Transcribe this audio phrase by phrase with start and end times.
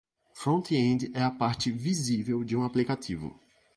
[0.33, 3.39] Front-end é a parte visível de um aplicativo.